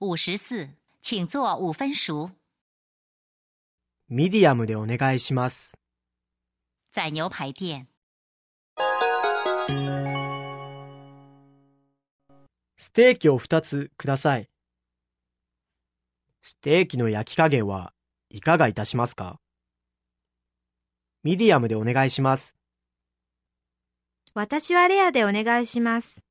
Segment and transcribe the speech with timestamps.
[0.00, 2.30] 五十四，请做五分熟。
[4.08, 5.76] ミディアムでお願いします。
[6.92, 7.88] 在牛排店，
[12.76, 14.48] ステーキを2つください。
[16.42, 17.92] ステーキの焼き加減は
[18.30, 19.40] いかがいたしますか？
[21.24, 22.56] ミディアムでお願いします。
[24.32, 26.22] 私はレアでお願いします。